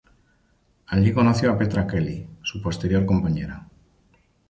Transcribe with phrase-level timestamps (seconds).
[0.87, 3.67] Allí conoció a Petra Kelly, su posterior compañera.